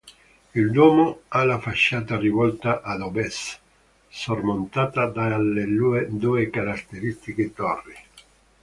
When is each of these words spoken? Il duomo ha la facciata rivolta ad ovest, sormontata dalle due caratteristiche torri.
Il 0.55 0.71
duomo 0.71 1.21
ha 1.27 1.43
la 1.43 1.59
facciata 1.59 2.17
rivolta 2.17 2.81
ad 2.81 3.01
ovest, 3.01 3.59
sormontata 4.09 5.05
dalle 5.05 5.67
due 6.17 6.49
caratteristiche 6.49 7.53
torri. 7.53 7.93